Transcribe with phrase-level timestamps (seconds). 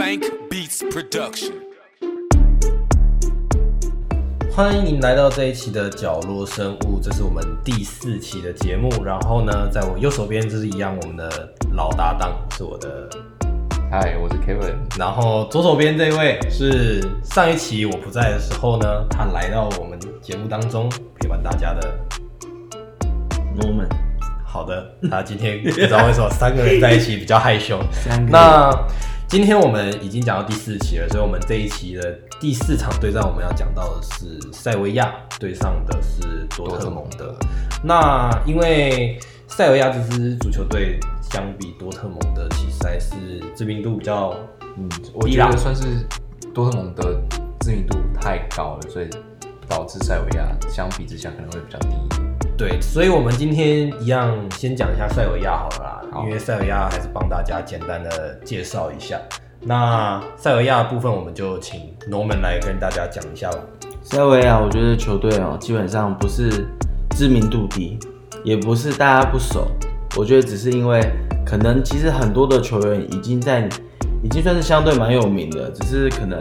[0.00, 1.52] Blank Beats Production。
[4.50, 8.88] 欢迎来到这一期的角落生物，这是我们第四期的节目。
[9.04, 13.10] 然后呢，在我右手边就是一样，我们的老搭档是我的，
[13.90, 14.74] 嗨，我是 Kevin。
[14.98, 21.94] 然后左手边这位是上一期我不在的时候呢，他来到我们节目当中陪伴大家的
[23.54, 23.90] Norman，
[24.46, 27.78] 好的，他今天不知道为什么三个人在一起比较害羞。
[27.92, 28.70] 三个那
[29.30, 37.32] 今天我们已经讲到第四期了，所以我们这一期的第四场对战，我们要讲到的是塞维亚对上的是多特蒙德。
[37.80, 43.14] 那因为塞维亚这支足球队相比多特蒙德，其实还是
[43.54, 44.34] 知名度比较
[44.76, 46.04] 嗯，我觉得算是
[46.52, 47.16] 多特蒙德
[47.60, 49.08] 知名度太高了，所以
[49.68, 52.19] 导致塞维亚相比之下可能会比较低。
[52.60, 59.18] 对，所以我们今天一样先讲一下塞维亚好了啦，因为塞维亚还是帮大家简单的介绍一下。
[59.62, 63.60] 那塞维亚的部分，我们就请 Norman 来跟大家讲一下吧。
[64.02, 66.68] 塞维亚，我觉得球队哦，基本上不是
[67.16, 67.98] 知名度低，
[68.44, 69.66] 也不是大家不熟，
[70.18, 71.00] 我觉得只是因为
[71.46, 73.66] 可能其实很多的球员已经在，
[74.22, 76.38] 已经算是相对蛮有名的，只是可能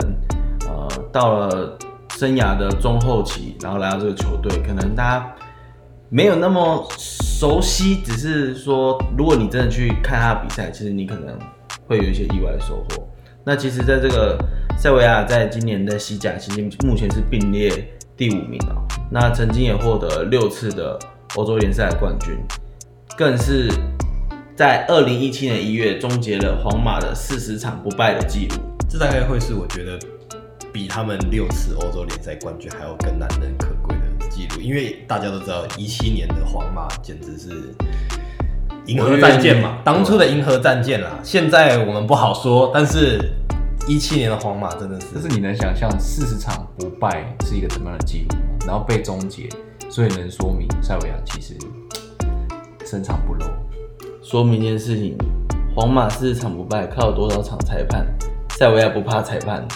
[0.68, 1.78] 呃到了
[2.18, 5.34] 生涯的中后期，然后来到这个球队，可能大家
[6.12, 11.38] 没有那么熟悉，只是说如果你真的去看他的比赛，其实你可能
[11.88, 13.08] 会有一些意外的收获。
[13.44, 14.38] 那其实，在这个
[14.78, 17.72] 塞维亚在今年的西甲，其实目前是并列
[18.18, 18.84] 第五名哦。
[19.12, 20.98] 那曾经也获得六次的
[21.36, 22.36] 欧洲联赛冠军，
[23.16, 23.70] 更是
[24.56, 28.56] 在二零一七年一月终结了皇马的四十场不败的记录。
[28.90, 29.98] 这大概会是我觉得
[30.74, 33.96] 比他们六次欧洲联赛冠军还要更难能可贵
[34.40, 37.76] 记录，因为大家都知道，一七年的皇马简直是
[38.86, 41.20] 银河战舰嘛，当初的银河战舰啦。
[41.24, 43.20] 现在我们不好说，但是
[43.86, 48.42] 一七年的皇马真的是但是你能想象四十场不败是一个怎么样的记录吗？
[48.66, 49.50] 然后被终结，
[49.90, 51.58] 所以能说明塞维亚其实
[52.86, 53.44] 深藏不露。
[54.24, 55.18] 说明一件事情：
[55.76, 58.06] 皇马四十场不败，靠多少场裁判？
[58.52, 59.68] 塞维亚不怕裁判。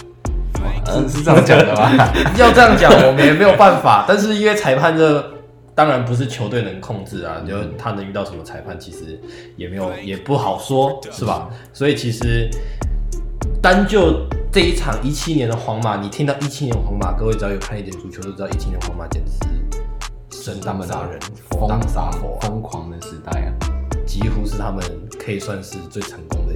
[1.02, 1.90] 是是这样讲的吧？
[2.38, 4.04] 要这样讲，我们也没有办法。
[4.06, 5.32] 但是因为裁判这
[5.74, 9.20] 当然不是球队能控制啊，就他能遇到什么裁判，其实
[9.56, 11.48] 也没有也不好说，是吧？
[11.72, 12.48] 所以其实
[13.60, 19.32] 单就这一场一七年的皇马，你听到一七年皇马，各位只要有看一点足球，都知道一七年皇马简直
[20.30, 21.18] 是神当杀人，
[21.50, 23.50] 佛当杀佛啊，疯狂的时代啊！
[24.06, 24.84] 几乎是他们
[25.18, 26.54] 可以算是最成功的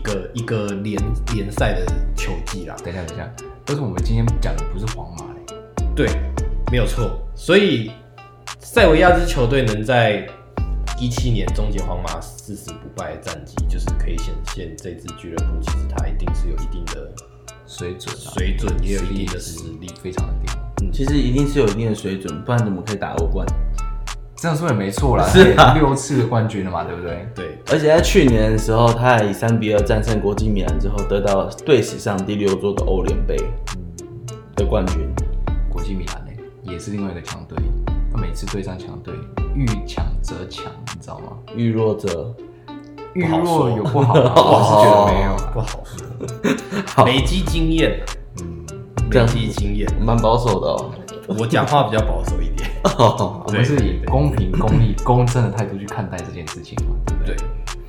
[0.00, 0.98] 一个一个联
[1.34, 2.74] 联赛的球季啦。
[2.82, 3.30] 等一下，等一下，
[3.68, 5.54] 为什么我们今天讲的不是皇马嘞？
[5.94, 6.08] 对，
[6.70, 7.20] 没有错。
[7.34, 7.90] 所以
[8.58, 10.26] 塞维亚这支球队能在
[10.98, 17.12] 一七年终结皇马四十不败的战绩，就是可以显现这支俱乐部其实它一定是有一定的
[17.66, 19.88] 水准啊，水准，也有一定的实力。
[20.02, 20.90] 非常的屌。
[20.90, 23.46] 其实一定是有一定的水准，不然怎么可以打欧冠？
[24.40, 27.28] 这样说也没错啦，是六次的冠军了嘛，对不对？
[27.34, 33.36] 对，而且在去年的时候，他还以三比二战胜国际米兰之后，得到队史上第六座的欧联杯
[34.56, 35.06] 的冠军。
[35.68, 37.58] 国际米兰呢，也是另外一个强队，
[38.10, 39.12] 他每次对上强队，
[39.54, 41.32] 遇强则强，你知道吗？
[41.54, 42.34] 遇弱则，
[43.12, 44.32] 遇弱有不好吗？
[44.36, 45.50] 我是觉得没有啦。
[45.52, 47.04] 不 好说。
[47.04, 48.00] 累积经验，
[48.40, 49.86] 嗯，累这样积经验。
[50.00, 50.90] 蛮保守的哦。
[51.38, 52.59] 我讲话比较保守一点。
[52.82, 57.36] 我们是以公平、公义、公正的态度去看待这件事情嘛，对不对？
[57.36, 57.46] 对，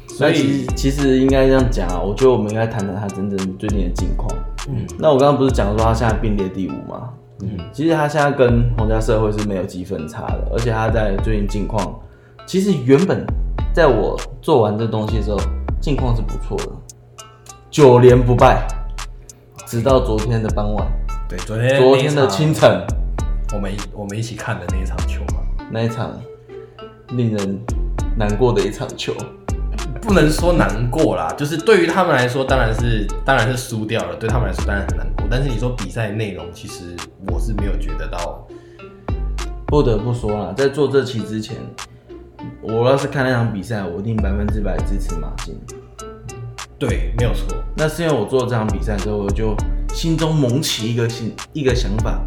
[0.08, 4.30] 所以实其实应该这样讲啊，我觉得我们应该谈谈他真正最近的近况。
[4.70, 7.10] 嗯那我刚刚不是讲说他现在并列第五吗？
[7.42, 12.00] 嗯，其实他现在跟皇家社会是没有积分差的，而且他在最近近况，
[12.46, 13.26] 其实原本
[13.74, 15.40] 在我做完这东西的时候，
[15.80, 16.72] 近况是不错的，
[17.72, 18.68] 九连不败，
[19.66, 20.88] 直到昨天的傍晚，
[21.28, 22.86] 对，昨天昨天的清，晨
[23.54, 25.42] 我们一我们一起看的那一场球嘛，
[25.72, 26.20] 那一场
[27.10, 27.60] 令人
[28.18, 29.14] 难过的一场球。
[30.02, 35.28] 不能说难过啦，就是对于他们来说，当然是当然是输掉了，对他们来说当然很难过。
[35.30, 36.96] 但是你说比赛内容，其实
[37.28, 38.48] 我是没有觉得到，
[39.68, 41.56] 不得不说啦，在做这期之前，
[42.64, 45.56] 我要是看那场比赛，我一定百分之百支持马竞。
[46.80, 49.56] 对，没有错，那是因为我做这场比赛之后，我就
[49.94, 52.20] 心中萌起一个心一个想法，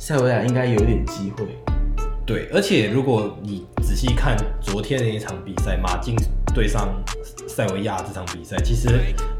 [0.00, 1.46] 塞维亚应该有点机会。
[2.24, 6.16] 对，而且如果你仔细看昨天的一场比赛，马竞
[6.54, 6.88] 对上
[7.46, 8.88] 塞维亚这场比赛，其实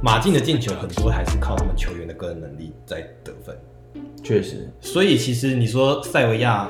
[0.02, 3.56] 马竞的进球很多还是靠他们球员的个人能力在得分。
[4.22, 6.68] 确实，所以其实你说塞维亚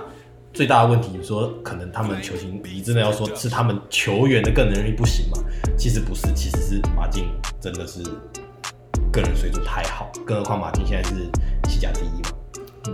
[0.53, 5.39] 最大的问题，你说可能他们球星，你真的要说是他们球员的个人能力不行吗？
[5.77, 7.25] 其实不是，其实是马竞
[7.61, 8.05] 真的是
[9.11, 11.17] 个人水准太好，更何况马竞现在是
[11.69, 12.20] 西甲第一嘛。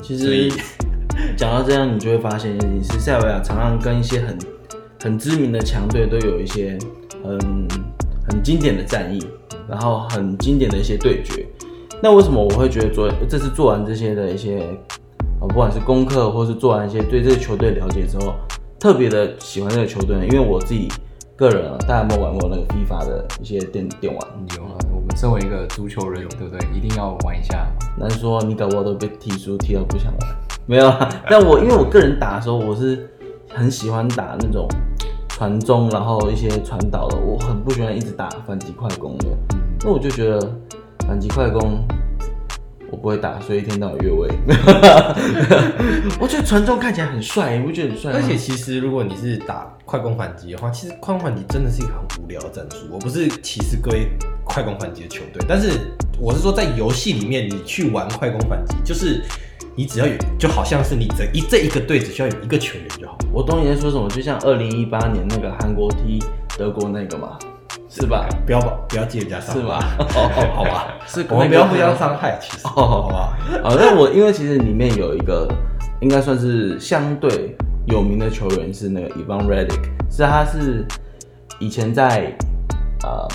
[0.03, 0.51] 其实
[1.37, 4.39] 讲到这样，你就会发现一件事情是塞维亚常常跟一些很
[5.03, 6.79] 很知名的强队都有一些
[7.23, 7.39] 很
[8.29, 9.25] 很经典的战役，
[9.69, 11.47] 然后很经典的一些对决。
[12.03, 14.59] 那为什么我会觉得做这次做完这些的一些
[15.41, 18.35] 啊，不管是功课或是做完一些对这个球队了解之后，
[18.79, 20.27] 特别的喜欢这个球队呢？
[20.27, 20.89] 因为我自己
[21.37, 24.29] 个人啊，大家有没有玩过那个 FIFA 的一些电电玩？
[24.57, 26.69] 有啊，我们身为一个足球人，对不对？
[26.75, 27.67] 一定要玩一下。
[27.99, 30.37] 难说你搞不好都被踢输，踢到不想玩。
[30.67, 33.09] 没有啊，但我因为我个人打的时候，我是
[33.55, 34.69] 很喜欢打那种
[35.29, 39.27] 传中，然后一些传导的，我很不喜欢一直打反击快攻的。
[39.85, 40.41] 那我就觉得
[41.07, 41.79] 反击快攻
[42.97, 44.27] 我不会打，所以一天到晚越位。
[46.19, 48.19] 我觉得传中看起来很帅，你不觉得很帅吗？
[48.19, 52.87] 而且其实如果你是打快攻反击的话，其实快攻反击真的是一个很无聊的战术。
[52.91, 54.09] 我不是歧视各位
[54.45, 55.79] 快攻反击的球队，但是
[56.19, 59.23] 我是说在游戏里面你去玩快攻反击，就是
[59.75, 63.19] 你只要有，就好像是你这一这一个队只需要有一个球员就好。
[63.31, 66.19] 我懂你在说什么，就像二零一八年那个韩国踢
[66.57, 67.39] 德国那个嘛，
[68.01, 68.29] 是吧？
[68.45, 69.97] 不要把不要借人家伤害，是吧？
[70.15, 73.39] 哦，好吧， 是我们不要互相伤害，其实，哦好吧。
[73.65, 75.49] 啊，那我因为其实里面有一个
[76.01, 77.57] 应该算是相对
[77.87, 80.85] 有名的球员是那个 Ivan Redick，是他是
[81.59, 82.37] 以前在
[83.03, 83.27] 呃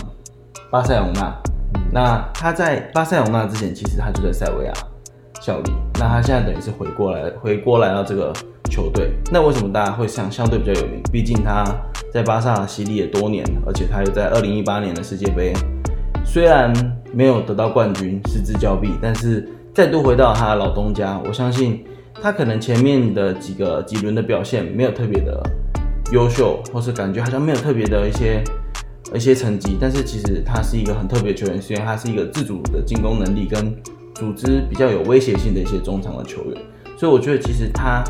[0.69, 1.33] 巴塞隆纳，
[1.91, 4.73] 那他在巴塞隆纳之前其实他就在塞维亚
[5.41, 8.31] 效力，那他现在等于是回过来回过来到这个
[8.69, 11.01] 球队，那为什么大家会相相对比较有名？
[11.11, 11.65] 毕竟他
[12.11, 15.53] 在巴萨洗礼也多年，而且他又在二零一八年的世界杯
[16.25, 16.73] 虽然
[17.13, 21.85] 没有得到冠军，失之交臂，但是再度回到他的老东家，我相信
[22.21, 25.41] 他可能前面的几个几轮的表现没有特别的
[26.11, 28.43] 优秀，或是感觉好像没有特别的一些
[29.15, 33.73] 一些成绩，但是其实他是一个很特别球员，虽然他是一个自主的进攻能力跟
[34.13, 36.61] 组织比较有威胁性的一些中场的球员，
[36.97, 38.03] 所以我觉得其实他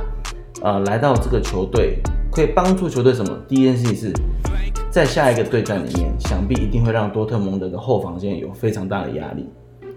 [0.63, 2.00] 呃来到这个球队
[2.31, 3.38] 可以帮助球队什么？
[3.48, 4.13] 第一件事情是。
[4.89, 9.50] 在下一个对战里面，想必一定会让多特蒙德的后防线有非常大的压力。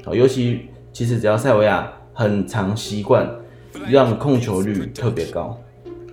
[0.04, 3.28] 好，尤其其实只要塞维亚很常习惯
[3.88, 5.58] 让控球率特别高，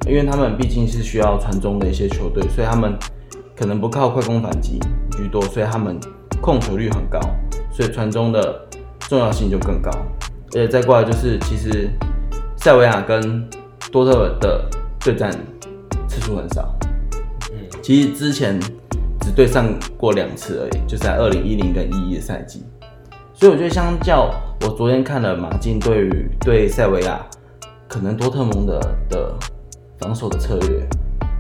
[0.08, 2.98] 因为他们毕竟是需要传中的一些球队，所以他们
[3.56, 4.80] 可能不靠快攻反击
[5.12, 6.00] 居多，所以他们
[6.42, 7.20] 控球率很高，
[7.72, 8.68] 所以传中的
[9.02, 9.92] 重要性就更高。
[10.48, 11.88] 而且再过来就是，其实
[12.58, 13.48] 塞维亚跟
[13.92, 14.68] 多特的
[15.02, 15.32] 对战
[16.36, 16.76] 很少。
[17.82, 18.60] 其实之前
[19.20, 19.66] 只对上
[19.98, 22.64] 过两次而已，就是在二零一零跟一一的赛季。
[23.34, 24.30] 所以我觉得，相较
[24.62, 27.20] 我昨天看了马竞对于对塞维亚，
[27.88, 28.80] 可能多特蒙德
[29.10, 29.34] 的
[30.00, 30.88] 防守的策略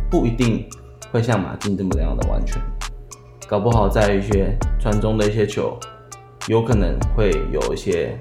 [0.10, 0.66] 不一定
[1.12, 2.60] 会像马竞这么样的完全，
[3.48, 5.78] 搞不好在一些传中的一些球，
[6.48, 8.18] 有可能会有一些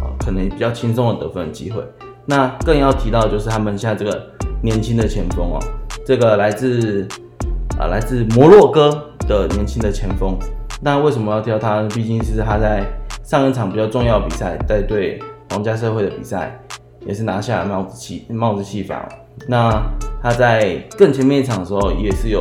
[0.00, 1.82] 啊，可能比较轻松的得分机会。
[2.24, 4.24] 那更要提到就是他们现在这个
[4.62, 5.58] 年轻的前锋哦，
[6.04, 7.06] 这个来自。
[7.78, 8.90] 啊，来自摩洛哥
[9.26, 10.38] 的年轻的前锋，
[10.82, 11.80] 那为什么要挑他？
[11.94, 12.84] 毕竟是他在
[13.22, 15.18] 上一场比较重要比赛，在对
[15.48, 16.60] 皇家社会的比赛，
[17.06, 19.08] 也是拿下了帽子戏帽子戏法。
[19.48, 19.82] 那
[20.22, 22.38] 他在更前面一场的时候，也是有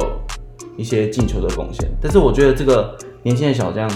[0.75, 1.89] 一些进球的贡献。
[2.01, 3.89] 但是我觉得这个年轻的小将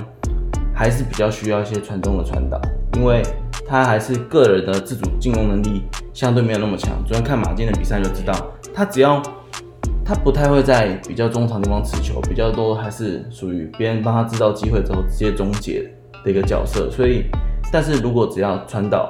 [0.73, 2.57] 还是比较需要一些传中的传导，
[2.93, 3.21] 因为
[3.67, 5.83] 他还是个人的自主进攻能力
[6.13, 6.91] 相对没有那么强。
[7.05, 8.33] 昨天看马竞的比赛就知道，
[8.73, 9.21] 他只要
[10.05, 15.89] 他不太会在比较中场地方持球，比较多还是属于别人帮他制造机会之后直接终结
[16.25, 16.91] 的一个角色。
[16.91, 17.23] 所以，
[17.71, 19.09] 但是如果只要传导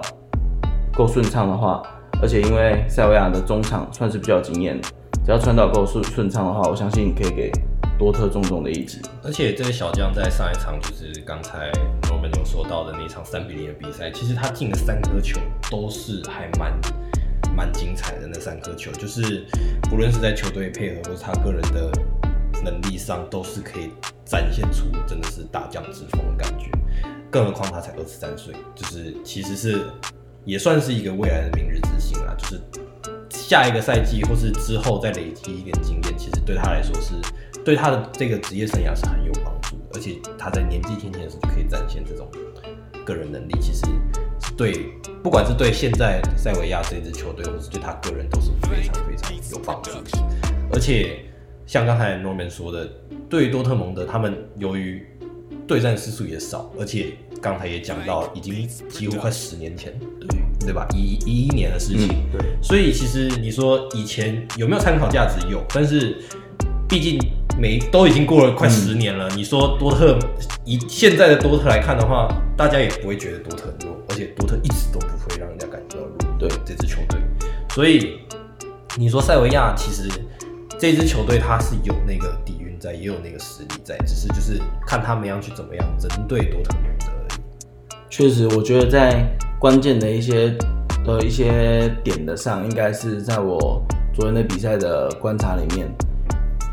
[0.95, 1.81] 够顺畅的话，
[2.21, 4.87] 而且因为塞维亚的中场算是比较经验的，
[5.25, 7.51] 只要传导够顺顺畅的话，我相信可以给
[7.97, 9.01] 多特重重的一击。
[9.23, 11.71] 而且这个小将在上一场就是刚才
[12.11, 15.39] 我们有说到的那场三比零的比赛，其实他进了三颗球
[15.71, 16.71] 都是还蛮。
[17.55, 19.45] 蛮精彩的那三颗球，就是
[19.89, 21.91] 不论是在球队配合或是他个人的
[22.63, 23.89] 能力上，都是可以
[24.25, 26.69] 展现出真的是大将之风的感觉。
[27.29, 29.83] 更何况他才二十三岁，就是其实是
[30.45, 32.35] 也算是一个未来的明日之星啊。
[32.37, 32.61] 就是
[33.29, 37.13] 下一个赛季或是之后再累积一点经验，其实对他来说是
[37.63, 39.83] 对他的这个职业生涯是很有帮助的。
[39.95, 42.29] 而且他在年纪轻轻的时候就可以展现这种
[43.05, 43.85] 个人能力，其实。
[44.55, 44.93] 对，
[45.23, 49.91] 不管是对现在塞维亚这支球队，或是对他个人，都是非常非常有帮助。
[50.71, 51.25] 而且
[51.65, 52.87] 像刚才 Norman 说的，
[53.29, 55.05] 对于多特蒙德，他们由于
[55.67, 60.27] 对战次数也少，而且刚才也讲到，已经几乎快十年前，对
[60.67, 60.87] 对吧？
[60.95, 62.41] 一一一年的事情，对。
[62.61, 65.45] 所以其实你说以前有没有参考价值？
[65.49, 66.17] 有，但是
[66.87, 67.19] 毕竟
[67.59, 69.29] 每都已经过了快十年了。
[69.35, 70.17] 你说多特
[70.65, 73.69] 以现在的多特来看的话，大家也不会觉得多特
[74.09, 76.17] 而且多特一直都不会让人家感觉到弱。
[76.39, 77.19] 对这支球队，
[77.69, 78.19] 所以
[78.97, 80.09] 你说塞维亚其实
[80.77, 87.65] 这支球队它是有那个底蕴在，也有那个实力在，只是就是看他们要去怎么样针对多特蒙德而已。
[88.09, 89.25] 确实，我觉得在
[89.57, 90.53] 关键的一些
[91.05, 93.81] 的一些点的上，应该是在我
[94.13, 95.87] 昨天的比赛的观察里面，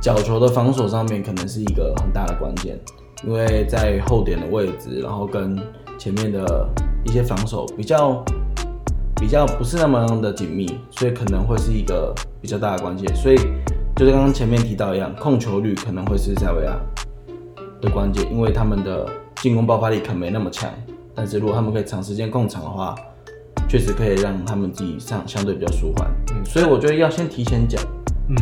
[0.02, 2.76] 角球的防守上面可能是一个很大的关键，
[3.24, 5.56] 因为在后点的位置，然后跟
[5.96, 6.68] 前面的
[7.04, 8.24] 一些防守比较
[9.16, 13.14] 比较不是那么的紧密，所以可能会是一个比较大的关键。
[13.14, 13.36] 所以
[13.96, 16.74] 就是刚刚前面提到一样，控球率可能会是塞维亚
[17.80, 20.70] 的关键，因为他们的进攻爆发力可能没那么强，
[21.14, 22.94] 但是如果他们可以长时间控场的话，
[23.68, 26.10] 确实可以让他们自己上相对比较舒缓。
[26.32, 27.80] 嗯所以我觉得要先提前讲，
[28.28, 28.36] 嗯，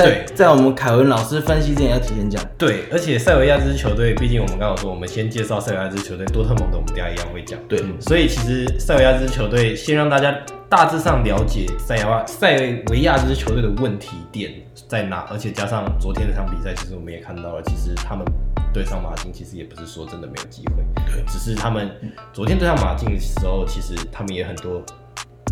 [0.00, 0.34] 在对。
[0.34, 2.42] 在我们凯文老师分析之前要提前讲。
[2.56, 7.58] 对，而且塞维亚这支球队，毕竟我们刚刚说，我们先介绍塞维亚这支球队，多特蒙德我们等一下一样会讲。
[7.68, 10.34] 对，所以其实塞维亚这支球队，先让大家
[10.68, 12.56] 大致上了解塞维亚塞
[12.90, 14.52] 维亚这支球队的问题点
[14.88, 18.24] 在哪，而且加上昨天那场比赛，其实我们也看到了，其实他们
[18.72, 21.22] 对上马竞，其实也不是说真的没有机会，对。
[21.26, 21.90] 只是他们
[22.32, 24.82] 昨天对上马竞的时候，其实他们也很多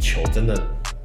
[0.01, 0.55] 球真的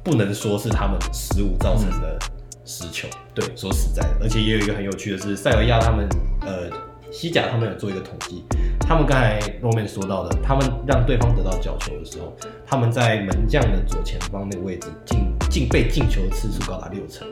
[0.02, 2.18] 不能说是他们失误造成的
[2.64, 3.08] 失球。
[3.34, 6.08] 对，说实在的，而且也有一个很有趣的是，塞维亚他们
[6.42, 6.70] 呃
[7.12, 8.44] 西甲他们有做一个统计，
[8.80, 12.34] 他们刚才后面说到的，他们让对方得到角球的时候，
[12.66, 15.18] 他们在门将的左前方那个位置进
[15.50, 17.26] 进被进球的次数高达六成，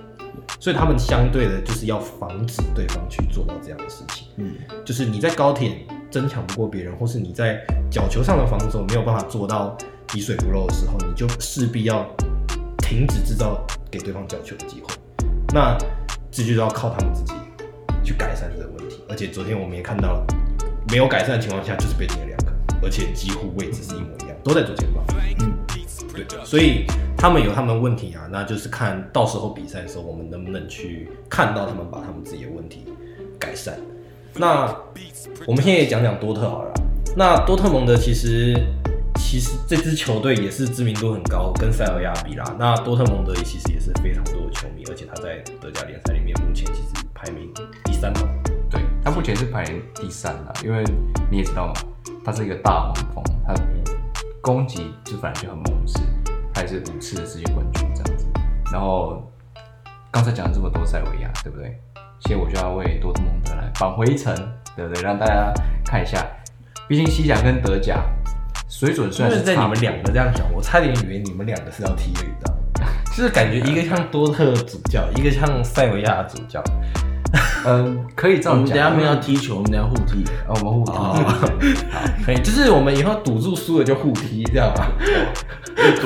[0.60, 4.28] 所以他们相对的就是要防止对方去做到这样的事情。
[4.36, 7.60] 嗯，就是你在高铁争抢不过别人，或是你在
[7.90, 9.76] 角球上的防守没有办法做到
[10.08, 12.08] 滴水不漏的时候，你就势必要
[12.78, 14.94] 停止制造给对方角球的机会。
[15.52, 15.76] 那
[16.30, 17.34] 这就是要靠他们自己
[18.02, 19.02] 去改善这个问题。
[19.08, 20.26] 而且昨天我们也看到了，
[20.90, 25.04] 没有改善的情况下，就是被进了两个，而且几乎位置是一模一样，都在左前方。
[25.40, 25.52] 嗯，
[26.14, 32.86] 对，所以他们有他们的问题啊，那就是看到时候比赛的时候，我们能不能去看到他们把他们自己的问题
[33.38, 33.78] 改善。
[34.34, 34.74] 那
[35.46, 36.72] 我们现在也讲讲多特好了。
[37.14, 38.58] 那多特蒙德其实
[39.16, 42.56] 其实这支球队也是知名度很高，跟塞尔亚比啦。
[42.58, 44.24] 那多特蒙德其实也是非常
[44.92, 47.50] 而且他在德甲联赛里面目前其实排名
[47.84, 48.28] 第三嘛。
[48.70, 50.84] 对他目前是排名第三啦，因为
[51.30, 51.72] 你也知道嘛，
[52.22, 53.54] 他是一个大黄蜂，他
[54.42, 55.98] 攻击就反正就很猛势，
[56.52, 58.26] 他也是五次的世界冠军这样子。
[58.70, 59.26] 然后
[60.10, 61.80] 刚才讲了这么多塞维亚，对不对？
[62.20, 64.34] 现在我就要为多特蒙德来返回一层，
[64.76, 65.02] 对不对？
[65.02, 65.54] 让大家
[65.86, 66.22] 看一下，
[66.86, 68.04] 毕竟西甲跟德甲
[68.68, 72.58] 水准虽然是在你们两个这样讲，我差点以为你们两个是要踢的，你知道吗？
[73.14, 76.62] 就是感觉一个像多特主教，一个像塞维亚主教。
[77.64, 78.68] 嗯，可以这我样讲。
[78.68, 80.24] 们等下没有要踢球，我们等下互踢。
[80.48, 84.86] 哦，我们互踢， 好可以，就是我们以后赌注输了就互踢，这样吗？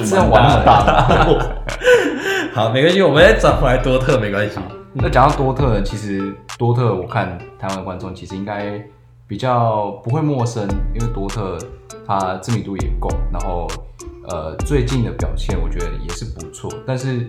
[0.05, 1.65] 是要玩很大的。
[2.55, 4.59] 好，没关系，我们再转回来多特，没关系。
[4.93, 8.81] 那讲到多特呢，其实多特我看台湾的观众其实应该
[9.27, 11.59] 比较不会陌生，因为多特
[12.07, 13.67] 它知名度也够，然后
[14.29, 17.25] 呃最近的表现我觉得也是不错，但是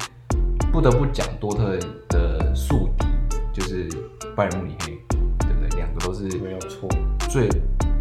[0.72, 1.77] 不得不讲多特
[2.10, 3.06] 的宿敌
[3.54, 3.88] 就是
[4.36, 4.98] 拜仁慕尼黑，
[5.39, 5.80] 对不对？
[5.80, 6.89] 两个都是没有错，
[7.30, 7.48] 最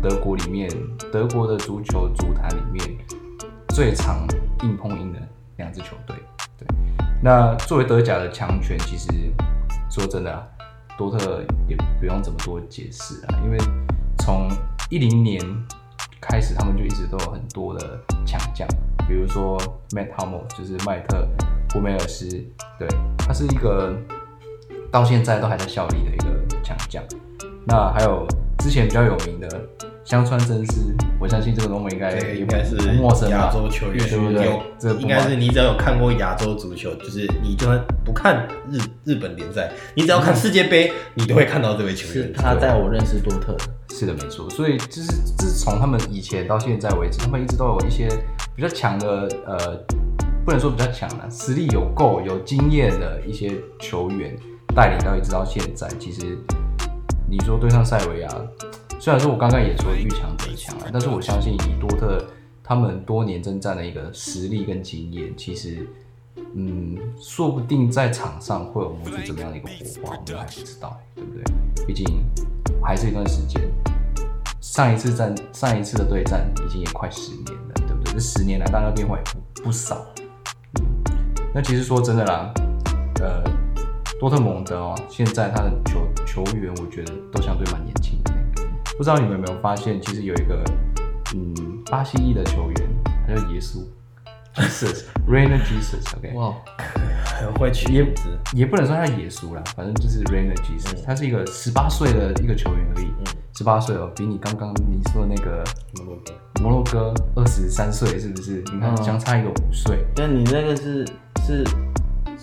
[0.03, 0.71] 德国里面
[1.13, 2.99] 德国的足球足坛里面
[3.69, 4.27] 最常
[4.63, 5.19] 硬碰硬的
[5.57, 6.17] 两支球队。
[6.59, 6.67] 对，
[7.23, 9.11] 那作为德甲的强权，其实
[9.91, 10.43] 说真的、啊，
[10.97, 13.59] 多特也不用怎么多解释啊，因为
[14.19, 14.51] 从
[14.89, 15.41] 一零年
[16.29, 18.67] 开始，他们就一直都有很多的强将，
[19.07, 19.59] 比如说
[19.91, 21.27] Matt Hummel，就是麦特
[21.73, 22.29] 胡梅尔斯，
[22.79, 23.95] 对，他是一个
[24.91, 27.03] 到现在都还在效力的一个强将。
[27.65, 28.27] 那还有
[28.59, 29.49] 之前比较有名的
[30.07, 42.29] 香川真司，我相信这个东西应该也应该是不陌生吧亚洲球员，对不对有这不应该是你只要有看过亚洲足球，就是你就算不看日日本联赛，你只要看世界杯，你都会看到这位球员。
[42.29, 43.65] 是他带我认识多特的。
[43.91, 44.49] 是的，没错。
[44.49, 48.07] 所以就是自从他们以前到现在为止，他们一直都有一些
[48.55, 49.59] 比较强的，呃，
[50.45, 54.37] 不能说比较强的，实力有够、有经验的一些球员
[54.73, 55.89] 带领到一直到现在。
[55.99, 56.39] 其实
[57.29, 58.29] 你说对上塞维亚，
[58.99, 62.25] 虽然说我刚刚也说遇强则强了，但是我相信以多特
[62.63, 65.87] 他们多年征战的一个实力跟经验，其实。
[66.55, 69.75] 嗯，说不定在场上会有磨出怎么样的一个火
[70.11, 71.87] 花，我们还不知道，对不对？
[71.87, 72.07] 毕竟
[72.83, 73.61] 还是一段时间。
[74.61, 78.13] 上一次战，上一次的对战已经也快十年了，对不对？
[78.13, 80.07] 这十年来，大家变化也不不少。
[80.79, 80.85] 嗯，
[81.55, 82.53] 那其实说真的啦，
[83.21, 83.43] 呃，
[84.21, 88.33] 多多特蒙德哦，现在他的球球员，我觉得都相对蛮年轻的。
[88.97, 90.65] 不知道你们有没有发现，其实有一个
[91.35, 91.55] 嗯
[91.91, 92.89] 巴西裔的球员，
[93.27, 93.85] 他叫耶稣
[94.55, 96.55] ，Jesus，Rainer Jesus，OK，、哇，
[97.25, 98.23] 很会取也名字，
[98.55, 103.13] 也不能说他耶稣啦，反正就是 Rainer Jesus，、他是一个十八岁的一个球员而已，
[103.55, 105.63] 十八岁哦，比你刚刚你说的那个
[105.99, 106.33] 摩洛哥。
[106.63, 108.65] 摩洛哥二十三岁，是不是？
[108.73, 109.05] 你看嗯。
[109.05, 110.07] 相差一个五岁。
[110.15, 111.07] 但你那个是
[111.45, 111.63] 是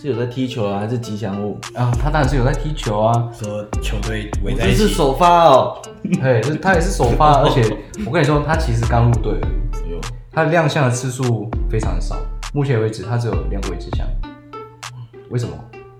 [0.04, 1.58] 是有在踢球啊，还是吉祥物？
[1.76, 5.82] 啊，他当然是有在踢球啊，说球队围我在一起，这是首发哦。
[6.04, 7.62] 对，就是他也是首发，而且
[8.06, 9.40] 我跟你说，他其实刚入队
[10.30, 12.18] 他亮相的次数非常少，
[12.54, 14.06] 目前为止他只有两位之相。
[15.30, 15.56] 为什么？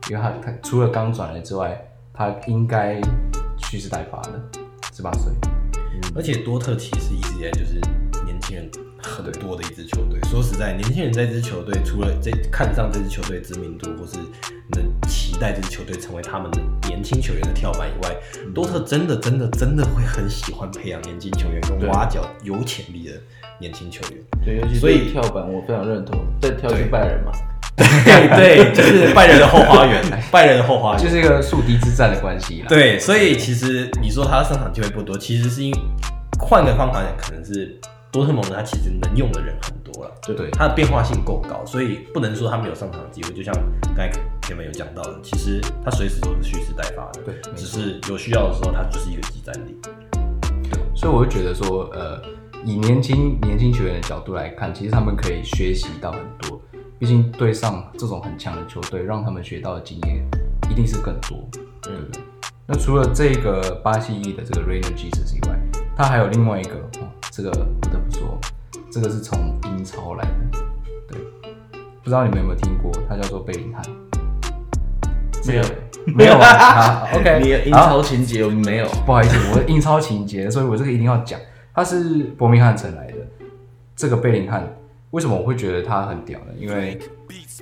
[0.10, 1.82] 因为他他除了刚转来之外，
[2.14, 3.00] 他应该
[3.56, 4.32] 蓄势待发的，
[4.94, 5.32] 十八岁。
[6.14, 7.76] 而且多特其实一直以来就是
[8.26, 8.70] 年轻人
[9.04, 10.20] 很多的一支球队。
[10.30, 14.18] 说实在，年轻人在这支球队，除了这看上这支球队知名度，或是
[14.72, 18.16] 能期待这支球队成为他们的年轻球员的跳板以外，
[18.54, 23.14] 多特真的真的真的会很喜欢培养年轻球员，跟挖角有潜力的
[23.60, 24.24] 年轻球员。
[24.44, 27.32] 对，尤其所以跳板我非常认同，再跳去拜仁嘛，
[27.76, 32.68] 对对， 就是拜仁的后花园， 拜仁的后花园就是一个宿敌之战的关系啦。
[32.68, 35.74] 对，所以其实你说他上场机会不多，其实是因
[36.40, 37.80] 换个方法讲，可能是
[38.14, 43.34] 多特蒙德他其实能用的人很多了，对对他的变化性够高，所以不能说他没有上场的机会。
[43.34, 43.52] 就像
[43.82, 44.12] 刚才
[44.44, 49.76] Kevin 有讲到的，其实他随时都是蓄势待发的，对只是有需要的时候他就是一个集战力。
[50.96, 52.22] 所以我会觉得说，呃，
[52.64, 56.62] 以年轻年轻球员的角度来看，其实他们可以学习到很多。
[57.00, 60.24] 毕竟对上这种很强的球队，让他们学到的经验
[60.70, 61.46] 一定是更多，
[61.82, 62.22] 对不对？
[62.66, 65.60] 那除了这个巴西裔的这个 Rainer Jesus 以外，
[65.98, 68.40] 他还有另外一个，哦、这个不得不说，
[68.92, 70.60] 这个是从英超来的，
[71.08, 71.20] 对，
[72.02, 73.84] 不知道你们有没有听过，他叫做贝林汉。
[75.46, 75.64] 没有，
[76.16, 78.88] 没有啊 好，OK，你的英超情节我们没有。
[79.06, 81.40] 不好意思，我的英超情节，所以我这个一定要讲。
[81.74, 83.18] 他是伯明翰城来的，
[83.96, 84.66] 这个贝林汉，
[85.12, 86.54] 为什么我会觉得他很屌呢？
[86.58, 86.98] 因为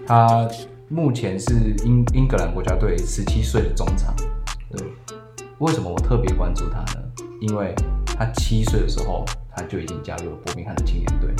[0.05, 0.47] 他
[0.89, 1.53] 目前是
[1.86, 4.13] 英英格兰国家队十七岁的中场。
[4.69, 4.86] 对，
[5.57, 7.03] 为什么我特别关注他呢？
[7.39, 7.73] 因为
[8.21, 11.34] 他七岁的时候他就已经加入了伯明翰的青年队。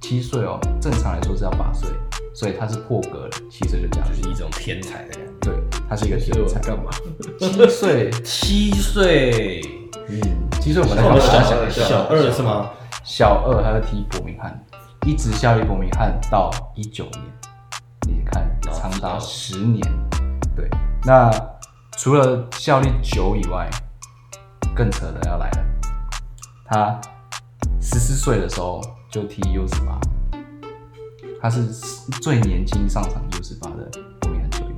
[0.00, 1.88] 七岁哦，正常来说是要八岁，
[2.34, 4.24] 所以他是破格了，七岁就加入就。
[4.24, 5.32] 是一种天才的感觉。
[5.40, 5.54] 对，
[5.88, 6.58] 他是一个天才。
[6.60, 6.90] 干嘛？
[7.38, 9.60] 七岁， 七岁，
[10.08, 10.20] 嗯，
[10.60, 11.44] 七岁我们在我们干嘛？
[11.44, 12.70] 小小小二是吗？
[13.04, 14.60] 小二他在踢伯明翰，
[15.06, 17.22] 一直效力伯明翰到一九年，
[18.08, 19.80] 你看长达十年。
[20.56, 20.68] 对，
[21.04, 21.30] 那
[21.96, 23.70] 除了效力久以外，
[24.74, 25.64] 更扯的要来了，
[26.68, 27.00] 他
[27.80, 30.00] 十四岁的时候就踢 U 十八，
[31.40, 31.62] 他是
[32.20, 33.88] 最年轻上场 U 十八的
[34.20, 34.76] 伯明翰球员。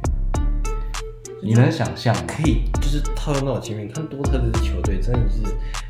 [1.42, 2.22] 你能想象吗？
[2.26, 5.40] 可以，就是套用到我前面，看多特这支球队真的是，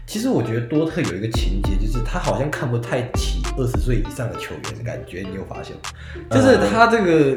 [0.07, 5.83] 其实我觉得多特有一个情节，就是他好像看不太起二十岁以上的球员的感觉，你有发现吗？
[6.31, 7.37] 就是他这个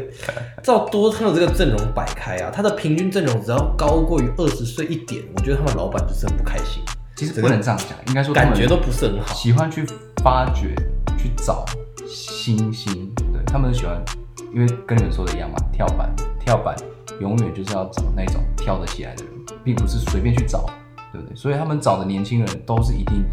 [0.61, 6.83] 照多特的这个阵容摆开啊，他的平均阵容只要高过于二十岁一点，我觉得他们老板就是很不开心，
[7.21, 9.31] 其实不能这样讲，应该说感觉都不是很好。
[9.35, 9.85] 喜欢去
[10.23, 10.73] 发掘、
[11.19, 11.63] 去找
[12.07, 14.03] 新星，对他们喜欢，
[14.51, 16.75] 因为跟你们说的一样嘛，跳板，跳板
[17.19, 20.65] 永远就是要找那种跳得起来的人，并不是随便去找，
[21.13, 21.35] 对不对？
[21.35, 23.23] 所以他们找的年轻人都是一定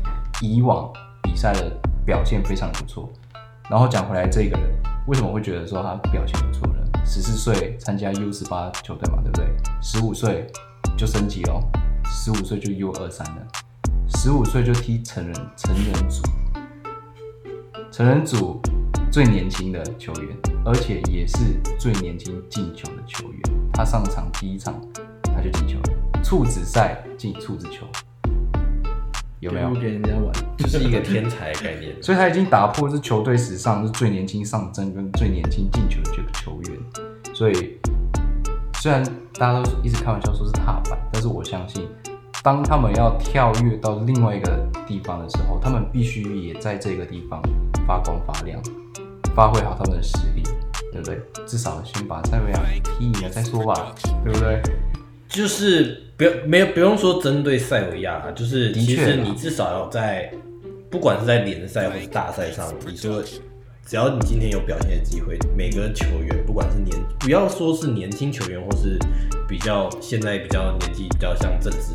[0.43, 1.73] 以往比赛的
[2.05, 3.11] 表现非常不错。
[3.71, 4.69] 然后讲回来，这个人
[5.07, 6.75] 为什么会觉得说他表现不错呢？
[7.07, 9.47] 十四岁参加 U 十八球队嘛，对不对？
[9.81, 10.47] 十五岁
[10.95, 11.59] 就升级了，
[12.05, 13.47] 十五岁就 U 二三了，
[14.17, 16.23] 十五岁就踢成人成人组，
[17.91, 18.61] 成人组
[19.11, 21.39] 最年轻的球员，而且也是
[21.79, 23.41] 最年轻进球的球员。
[23.73, 24.75] 他上场第一场
[25.23, 27.87] 他就进球了，处子赛进处子球，
[29.41, 29.75] 有没有不？
[29.77, 30.33] 给人家玩？
[30.59, 31.95] 就是一个天才的概念。
[32.03, 37.35] 所以他已经打破是球队史上是最年轻上阵跟最年轻进球的这个球员。
[37.35, 37.79] 所以
[38.81, 41.87] 虽然大家都一直开玩笑说是踏板，但是我相信，
[42.43, 47.43] 当他们要跳跃到另外一个地方的时候，他们必须也在这个地方
[47.87, 48.63] 发光发亮，
[49.35, 50.43] 发挥好他们的实力，
[50.93, 51.21] 对不对？
[51.47, 53.93] 至少先把塞维亚踢赢了再说吧，
[54.25, 54.63] 对不对？
[55.29, 60.33] 就是不要没有不用说针对塞维亚啦，就是其实你至少要在
[60.89, 63.23] 不管是在联赛或是大赛上，你说
[63.85, 68.97] 只要你今天有表现的机会，每个球员不管是年不要说是年轻球员，或是
[69.49, 71.93] 比较现在比较年纪比较像正值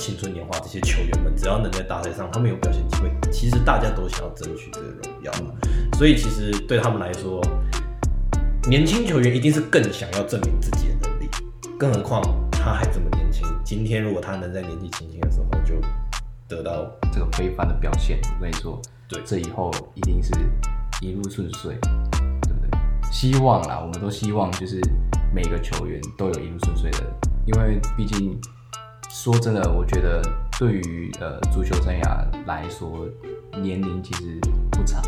[0.00, 5.52] 青春年华这些球员们，只要能在大赛上他们有表现机会，其实大家都想要争取这个荣耀嘛。
[5.98, 7.38] 所以其实对他们来说，
[8.66, 11.28] 年轻球员一定是更想要证明自己的能力。
[11.78, 13.46] 更何况他还这么年轻。
[13.62, 15.74] 今天如果他能在年纪轻轻的时候就
[16.48, 20.32] 得到这个非凡的表现，我跟你说，对这以后一定是
[21.02, 21.76] 一路顺遂，
[22.40, 23.12] 对不对？
[23.12, 24.80] 希望啦，我们都希望就是
[25.34, 27.04] 每个球员都有一路顺遂的，
[27.44, 28.40] 因为毕竟
[29.12, 30.22] 说真的，我觉得
[30.56, 33.06] 对于呃足球生涯来说，
[33.60, 34.38] 年龄其实
[34.70, 35.02] 不长，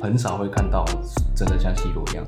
[0.00, 0.82] 很少会看到
[1.36, 2.26] 真的像 C 罗一样，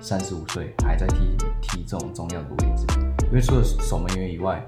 [0.00, 2.84] 三十五岁还在踢踢这种重要的位置，
[3.28, 4.60] 因为除了守门员以外，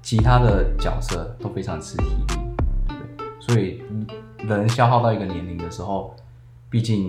[0.00, 2.34] 其他的角色都非常吃体力，
[2.86, 3.26] 对不对？
[3.40, 3.82] 所以
[4.46, 6.14] 人消耗到一个年龄的时候，
[6.70, 7.08] 毕竟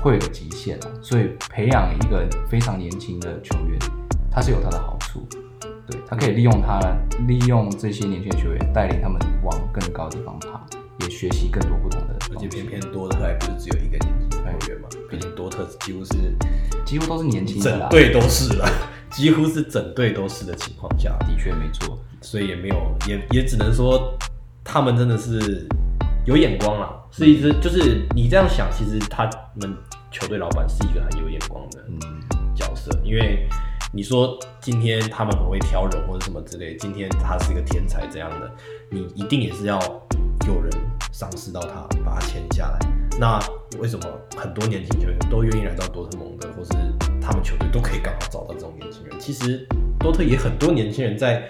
[0.00, 0.86] 会有极限啊。
[1.02, 3.76] 所以培养一个非常年轻的球员，
[4.30, 4.96] 他是有他的好，
[5.90, 6.78] 对他可以利用他
[7.26, 10.60] 利用这些年轻的球员，带领他们往更高的地方爬，
[11.00, 16.14] 也学习更多不同的而且，偏偏多特还不是只有一个年轻球员嘛，毕竟多特几乎是
[16.84, 17.88] 几乎都是年轻的啦。
[17.90, 18.68] 整队都是了，
[19.10, 24.14] 几乎是整队都是的情况下，的确没错，所以也没有，也也只能说
[24.62, 25.66] 他们真的是
[26.26, 29.24] 有眼光啦，是一支就是你这样想，其实他
[29.54, 29.74] 们
[30.10, 31.98] 球队老板是一个很有眼光的嗯，
[32.54, 33.48] 角色，因为
[33.90, 38.50] 你说今天他们很会挑人或者什么之类，今天他是一个天才这样的，
[38.90, 39.78] 你一定也是要
[40.46, 40.70] 有人
[41.10, 42.78] 赏识到他，把他签下来。
[43.18, 43.40] 那
[43.78, 44.04] 为什么
[44.36, 46.70] 很多年轻球员都愿意来到多特蒙德，或是
[47.18, 49.18] 他们球队都可以刚好找到这种年轻人？
[49.18, 49.66] 其实
[49.98, 51.48] 多特也很多年轻人在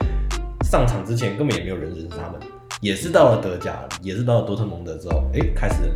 [0.63, 2.41] 上场之前根本也没有人认识他们，
[2.81, 5.91] 也是到了德甲，也是到了多特蒙德之后，哎、开始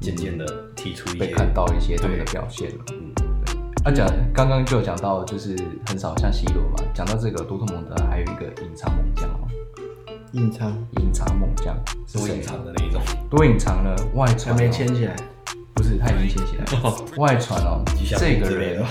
[0.00, 2.84] 渐渐的提出一些被看到一些他们的表现了。
[2.90, 3.14] 嗯
[3.84, 5.54] 啊，讲刚刚就有讲到，就是
[5.86, 6.76] 很少像 C 罗嘛。
[6.94, 9.46] 讲到这个多特蒙德，还有一个隐藏猛将哦，
[10.32, 11.76] 隐藏隐藏猛将
[12.10, 12.40] 多隐？
[12.40, 13.94] 藏的那一种，多隐藏呢？
[14.14, 15.14] 外还传、哦、没牵起来，
[15.74, 16.96] 不是，他已经牵起来了。
[17.18, 17.84] 外传哦
[18.18, 18.82] 这个人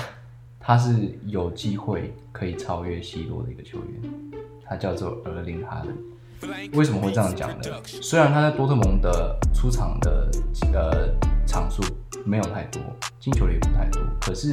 [0.60, 0.94] 他是
[1.26, 4.12] 有机会可以超越 C 罗的一个球员，
[4.64, 5.98] 他叫做厄林哈伦。
[6.74, 7.64] 为什么会这样讲呢？
[7.84, 10.30] 虽然他在多特蒙德出场的
[10.72, 11.10] 呃
[11.48, 11.82] 场数
[12.26, 12.82] 没有太多，
[13.20, 14.52] 进球也不太多，可是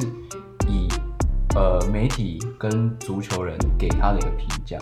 [0.67, 0.87] 以
[1.55, 4.77] 呃媒体跟足球人给他的一个评价，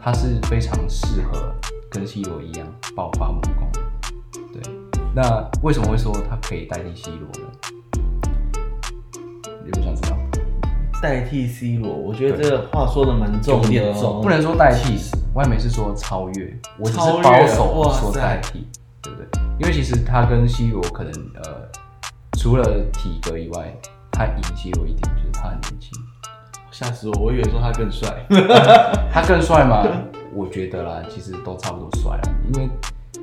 [0.00, 1.52] 他是非常适合
[1.90, 3.70] 跟 C 罗一样爆发猛攻。
[4.52, 4.62] 对，
[5.14, 7.50] 那为什么会说他可以代替 C 罗呢？
[9.64, 10.18] 你不想知道？
[11.00, 14.98] 代替 C 罗，我觉得这个话说的蛮重的、不能说代替，
[15.34, 18.66] 外媒是说超越，我只是保守哇说代替，
[19.02, 19.28] 对不对？
[19.58, 21.68] 因为其实他跟 C 罗可能呃，
[22.44, 23.74] 除了体格以外，
[24.12, 25.90] 他引起我一点就是他很年轻，
[26.70, 27.14] 吓死我！
[27.22, 28.22] 我以为说他更帅，
[29.10, 29.82] 他更帅吗？
[30.34, 32.68] 我觉得啦，其实都差不多帅啦，因为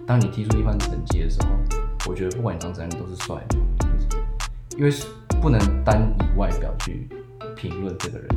[0.08, 1.50] 当你踢出一番成绩的时候，
[2.10, 3.58] 我觉得不管你长怎样都是帅的，
[4.76, 4.92] 因为
[5.40, 7.08] 不能单以外表去
[7.56, 8.28] 评论这个人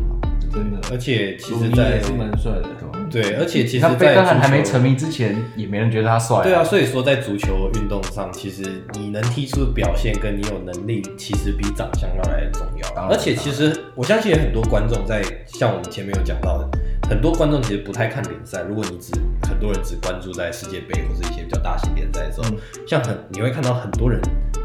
[0.55, 0.79] 真的。
[0.93, 2.69] 而且其实在也是蛮帅的，
[3.11, 8.63] 对对，而且其实你看贝在足克汉还没成名之前，也没人觉得他帅、对啊，，所以说在足球运动上，其实
[8.95, 12.85] 你能踢出的表现跟你有能力，其实比长相要来的重要。
[13.09, 16.69] 而且其实我相信有很多观众在像我们前面有讲到的，
[17.09, 18.63] 很多观众其实不太看联赛。
[18.63, 19.13] 如果你只
[19.47, 24.21] 很多人只关注在世界杯或者一些比较大型联赛的时候，嗯像很你会看到很多人，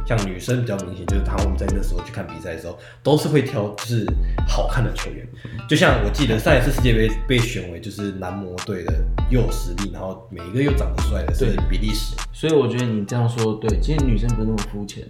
[0.06, 4.06] 像女生比较明显，就是他们在那时候去看比赛的时候，都是会挑就是
[4.47, 5.28] 好看的球员。
[5.67, 8.93] 就像我记得上一次世界杯被选为就是男模队的
[9.30, 12.15] 又有实力，然后每一个又长得帅的是对比利时。
[12.32, 13.80] 所以我觉得你这样说对。
[13.82, 15.04] 其实女生不是那么肤浅，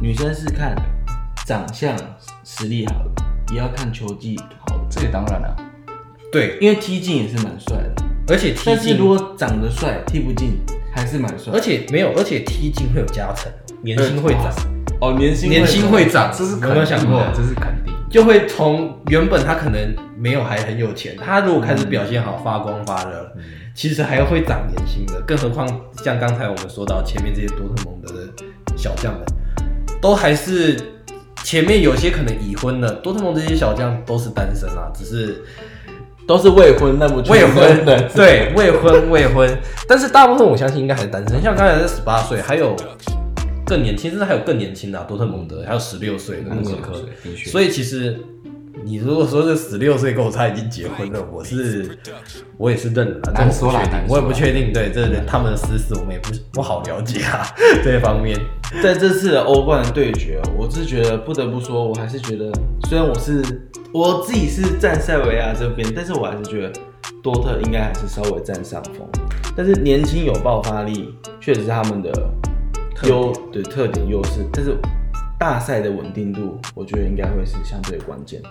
[0.00, 0.74] 女生是看
[1.44, 1.96] 长相
[2.44, 5.56] 实力好的，也要看球技好的，这个当然了、
[6.30, 8.02] 对，因为踢进也是蛮帅的。
[8.28, 10.58] 而且踢进，但是如果长得帅，踢不进
[10.94, 11.52] 还是蛮帅。
[11.54, 13.50] 而且没有，而且踢进会有加成，
[13.82, 14.52] 年薪会涨，
[15.00, 17.24] 哦，年薪年薪会涨，这是有没有想过？
[17.34, 17.94] 这是肯定。
[18.10, 23.32] 就会从原本他可能没有还很有钱，他如果开始表现好，发光发热，
[23.74, 25.20] 其实还会涨年薪的。
[25.26, 25.66] 更何况
[26.02, 28.32] 像刚才我们说到前面这些多特蒙德的
[28.76, 29.22] 小将们，
[30.00, 30.78] 都还是
[31.44, 35.44] 前面有些可能已婚的，多特蒙德这些小将都是单身啊，只是
[36.28, 41.40] 都是未婚，那不未婚的，对，未婚未婚， 但是大部分我相信应该还是单身。
[41.40, 42.76] 像刚才是十八岁，还有
[43.64, 46.92] 更年轻，甚至还有更年轻的、啊、多特蒙德，还有十六岁的穆斯科。
[47.46, 48.20] 所以其实
[48.84, 51.98] 你如果说是十六岁跟我他已经结婚了，我是
[52.56, 54.72] 我也是认了，难说啦我不确定我也不确定。
[54.72, 57.46] 对，这人他们的私事我们也不不好了解啊，
[57.84, 58.38] 这方面。
[58.82, 62.52] 在这次的欧冠的对决，我是觉得不得不说，我还是觉得，
[62.88, 63.42] 虽然我是
[63.92, 66.72] 我自己是站塞维亚这边，但是我还是觉得
[67.22, 69.08] 多特应该还是稍微占上风。
[69.56, 72.12] 但是年轻有爆发力，确实是他们的
[73.04, 74.46] 优对特点优势。
[74.52, 74.76] 但是
[75.38, 78.42] 大赛的稳定度，我觉得应该会是相对关键。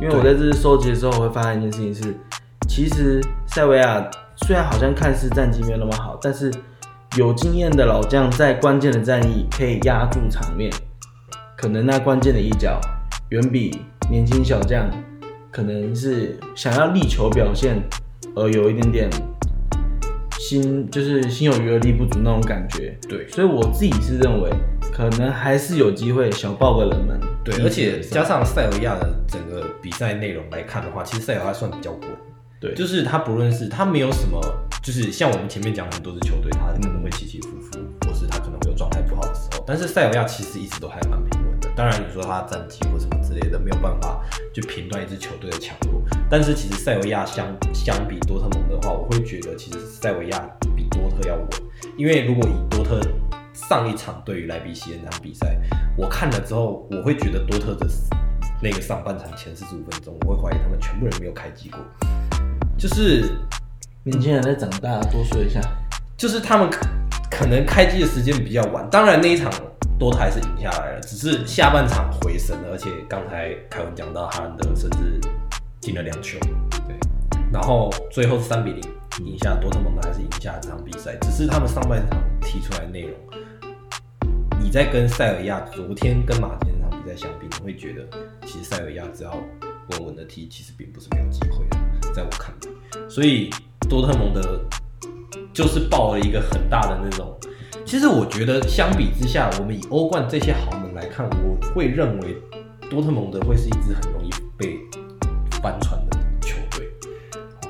[0.00, 2.14] 因为我在这次收集的时候，我会发现一件事情是，
[2.68, 6.52] 其实塞维亚虽然好像看似战绩没有那么好，但是
[7.16, 10.70] 有经验的老将在关键的战役可以压住场面，
[11.56, 12.80] 可能那关键的一脚
[13.30, 14.90] 远比年轻小将
[15.50, 17.80] 可能是想要力求表现
[18.34, 19.10] 而有一点点
[20.38, 22.98] 心就是心有余而力不足那种感觉。
[23.08, 24.50] 对所以我自己是认为，
[24.96, 27.20] 可能还是有机会小爆个冷门。
[27.44, 32.00] 对，而且加上塞尔维亚的整个比赛内容来看的话，其实塞尔维亚算比较稳。
[32.58, 34.40] 对就是他不论是他没有什么，
[34.82, 39.62] 就是像我们前面讲很多支球队，他可能会起起伏伏，或是他可能会有状态不好的时候。
[39.66, 41.68] 但是塞尔维亚其实一直都还蛮平稳的。
[41.76, 46.00] 当然你说他的战绩或什么之类的，没有办法去评断一支球队的强弱。
[46.30, 50.38] 但是其实塞尔维亚相相比多特蒙的话，我会觉得其实塞尔维亚
[50.74, 51.46] 比多特要稳，
[51.98, 52.98] 因为如果以多特
[53.56, 55.58] 上一场对于莱比锡那场比赛，
[55.96, 57.86] 我看了之后，我会觉得多特的
[58.62, 61.80] 那个上半场前四十五分钟，我会怀疑他们全部人没有开机过，
[62.76, 63.36] 就是
[64.04, 65.60] 年轻人在长大，多说一下。
[66.16, 66.70] 就是他们
[67.30, 69.52] 可能开机的时间比较晚，当然那一场
[69.98, 75.20] 多特还是赢下来了，只是下半场回神了，而且刚才凯文讲到哈兰德甚至
[75.78, 76.38] 进了两球，
[76.88, 76.96] 对，
[77.52, 78.82] 然后最后三比零
[79.26, 83.12] 赢下多特蒙德，还是赢下这场比赛，只是他们上半场踢出来内容，
[84.66, 88.04] 你在跟塞尔亚昨天跟马竞那场比赛相比，你会觉得
[88.44, 89.30] 其实塞尔亚只要
[89.90, 93.48] 稳稳的踢，其实并不是没有机会的，在我看来，所以
[93.88, 94.60] 多特蒙德
[95.54, 97.32] 就是抱了一个很大的那种。
[97.84, 102.36] 其实我觉得相比之下，我们以欧冠这些豪门来看，我会认为
[102.90, 104.80] 多特蒙德会是一支很容易被
[105.62, 106.88] 翻船的球队。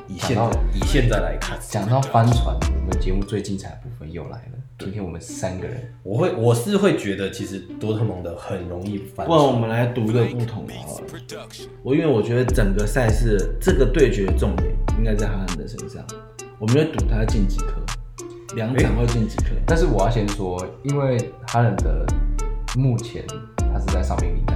[0.09, 4.56] 以现在以现在来看，讲到翻船，我们节目最精彩的部分又来了。
[4.87, 9.51] 今天我们三个人，我会我是会觉得，其实多特蒙德很容易翻不然我。
[9.51, 11.07] 们来读一个不同的好了。
[11.83, 16.07] 我因为我觉得整个赛事这个对决的重点应该在哈兰德身上，
[16.61, 17.73] 我们就赌他进几颗，
[18.55, 19.47] 两场会进几颗。
[19.67, 21.19] 但是我要先说，因为
[21.49, 22.07] 哈兰德
[22.77, 23.25] 目前
[23.57, 24.56] 他是在伤病名单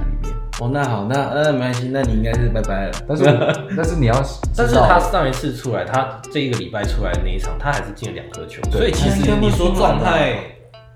[0.61, 2.91] 哦，那好，那呃没关系，那你应该是拜拜了。
[3.07, 3.23] 但是
[3.75, 4.13] 但是你要
[4.55, 10.37] 但是他上一次出来，他这一个礼拜出来的那一场，他还是进了两颗球，所以其实你说状态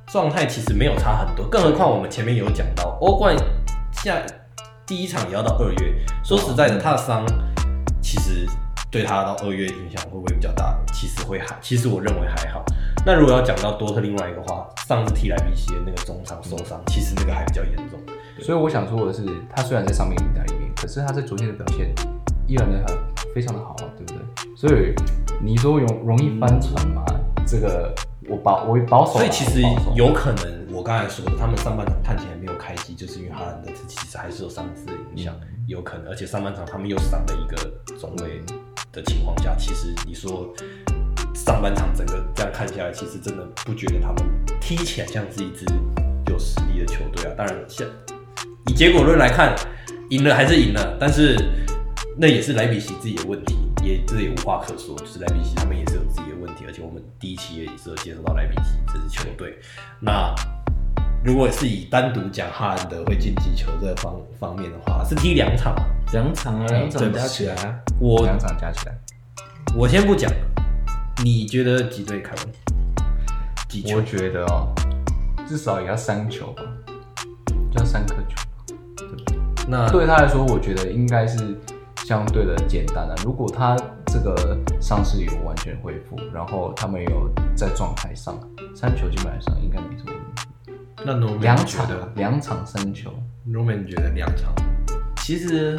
[0.05, 3.35] 状态其实没有差很多，更何况我们前面有讲到欧冠
[3.91, 4.15] 下
[4.85, 7.25] 第一场也要到二月，说实在的，他的伤
[8.03, 8.47] 其实
[8.91, 10.77] 对他到二月影响会不会比较大？
[10.93, 12.63] 其实会还，其实我认为还好。
[13.03, 17.99] 那如果要讲到多特另外一个话，上次踢莱比锡的那个中场受伤，其实那个还比较严重。
[18.45, 21.91] 所以我想说的是，他虽然在上面名单里面，可是他在昨天的表现
[22.45, 22.95] 依然的很
[23.33, 24.55] 非常的好啊，对不对？
[24.55, 24.93] 所以
[25.41, 27.03] 你说容容易翻船吗？
[27.47, 27.91] 这个
[28.29, 29.63] 我保我保守啊，所以其实
[29.95, 35.33] 有可能，我刚才说的，他们上半场看起来没有开机，就是因为哈兰德其实还是有伤势的影响，
[35.65, 36.09] 有可能。
[36.09, 38.43] 而且上半场他们又伤了一个中卫
[38.91, 40.53] 的情况下，其实你说
[41.33, 44.23] 上半场整个这样看下来，其实真的不觉得他们
[44.61, 45.65] 踢起来像是一支
[46.29, 47.33] 有实力的球队啊。
[47.35, 47.87] 当然，像
[48.67, 49.55] 以结果论来看，
[50.09, 51.37] 赢了还是赢了，但是
[52.17, 59.57] 那也是莱比锡自己的问题，也这也无话可说，就是莱比锡他们也是有自己的问题，而且我们第一期也是有介绍到莱比锡这支球队。
[59.99, 60.33] 那
[61.23, 65.75] 如果是以单独讲哈兰德会进击球这个方方面的话，是踢两场，
[66.11, 68.97] 两场啊，两场加起来啊，我两场加起来，
[69.75, 70.31] 我先不讲，
[71.23, 72.45] 你觉得几队凯文？
[73.67, 74.01] 几球我？
[74.03, 74.73] 觉得哦，
[75.47, 76.63] 至少也要三球吧，
[77.71, 78.44] 就要三颗球。
[79.67, 81.57] 那对他来说，我觉得应该是
[82.05, 83.75] 相对的简单的、如果他
[84.05, 88.37] 这个伤势有完全恢复，然后他们有在状态上，
[88.75, 90.43] 三球基本上应该没什么问题。
[91.03, 93.11] 那两场觉得两场三球
[93.47, 94.53] ，Norman 觉得两场，
[95.17, 95.75] 其实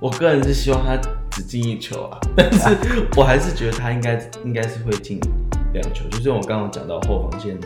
[0.00, 0.96] 我个人是希望他
[1.30, 2.76] 只进一球啊，但是
[3.16, 5.18] 我还是觉得他应该应该是会进
[5.72, 6.06] 两球。
[6.10, 7.58] 就是我刚刚讲到后防线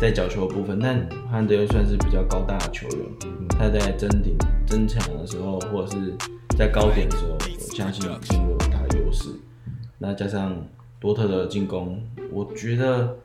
[0.00, 3.06] 在角球的部分，但汉德又算是比较高大的球员，
[3.48, 6.14] 他在争顶争抢的时候，或者是
[6.56, 9.30] 在高点的时候，我相信一定会有他的优势。
[9.98, 10.56] 那加上
[11.00, 13.16] 多特的进攻，我觉得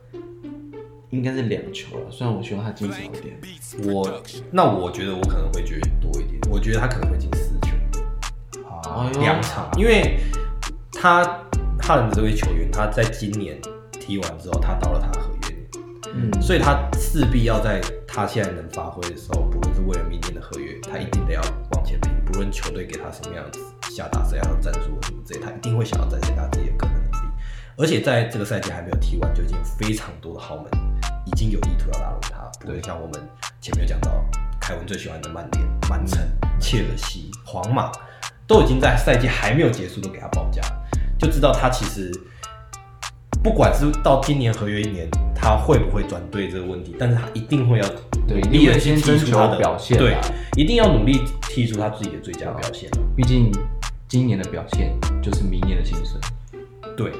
[1.10, 3.38] 应该是两球了，虽然我希望他进少一点。
[3.84, 7.68] 我那我觉得我可能会觉得多一点，我觉得他可能会进四球。
[9.20, 10.18] 两场，因为
[10.92, 11.24] 他
[11.80, 13.60] 哈兰德这位球员，他在今年
[13.92, 15.08] 踢完之后，他到了他
[16.40, 21.40] 所以他势必要在他现在能发挥的时候，不论是为了明年的合约，他一定得要
[21.72, 27.26] 往前拼，不论球队给他什么样子下达怎样的战术什么之类，他一定会想要展现他自己的个人能力。
[27.76, 30.66] 而且在这个赛季还没有踢完，就已经非常多的豪门
[31.26, 33.28] 已经有意图要拉拢他，不论像我们
[33.60, 34.24] 前面讲到，
[34.60, 36.20] 凯文最喜欢的曼联、曼城、
[36.60, 37.90] 切尔西、皇马。
[38.46, 40.60] 都已经在赛季还没有结束都给他报价，
[41.18, 42.12] 就知道他其实
[43.44, 47.86] 不管是到今年合约一年，他会不会转队这个问题，但是他一定会要
[48.26, 50.16] 对努力的去一定会先踢出他的表现啊对，
[50.56, 52.88] 一定要努力踢出他自己的最佳表现。
[53.14, 53.52] 毕竟
[54.08, 56.18] 今年的表现就是明年的薪水。
[56.96, 57.12] 对，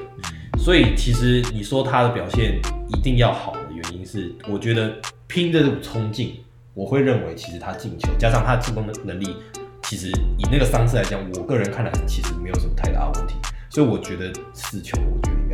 [0.57, 4.93] 所以其实你说他的表现一定要好的原因是，我觉得
[5.27, 6.39] 拼的这种冲劲，
[6.73, 9.35] 我会认为其实他进球加上他的进攻的能力，
[9.83, 10.09] 其实
[10.39, 13.35] 以那个伤势来讲，我个人看来其实没有什么太大的问题，
[13.69, 15.44] 所以我觉得四球，我觉得。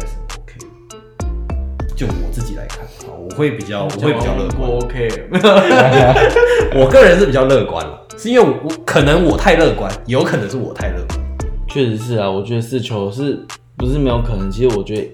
[2.01, 4.57] 就我自己来看啊，我会比较，我会比较乐观。
[4.57, 5.07] 不 OK，
[6.73, 11.19] 我个人是比较乐观了，是因为我我可能我太乐观，有可能是我太乐观。
[11.67, 13.45] 确实是啊，我觉得四球是
[13.77, 14.49] 不是没有可能？
[14.49, 15.11] 其实我觉得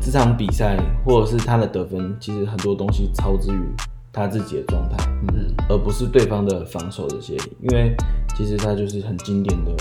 [0.00, 3.58] 这场比赛或者是他的得分，其实很多东西超之于
[4.12, 7.34] 他自己的状态，嗯，而不是对方的防守这些。
[7.60, 7.92] 因为
[8.36, 9.72] 其实他就是很经典的、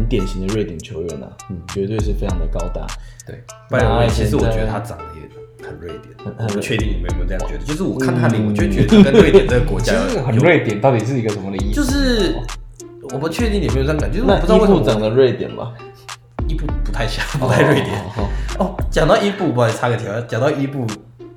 [0.00, 2.86] 很典型的瑞典球员啊，嗯，绝对是非常的高大。
[3.26, 7.64] 对，拜仁那其实我觉得他长得也很瑞典，很我不确定你们有没有这样觉得。
[7.64, 11.74] 就是我看他脸，我就觉得他跟瑞典这个国家就是很有，瑞典，到底是一个什么的意思？
[11.74, 12.34] 就是
[13.12, 15.74] 我不确定你有没有这样感觉，就是我不知道为什么长得瑞典吧？
[16.48, 17.94] 伊布不太像，不太瑞典。
[18.16, 18.26] 哦
[18.58, 20.86] 哦，讲到伊布，不好意思插个条，讲到伊布，